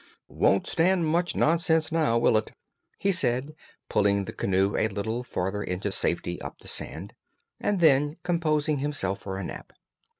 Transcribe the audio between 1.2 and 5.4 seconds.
nonsense now, will it?" he said, pulling the canoe a little